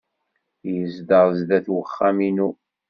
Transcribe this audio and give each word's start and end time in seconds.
Yezdeɣ 0.73 1.25
sdat 1.39 1.65
wexxam-inu. 1.73 2.49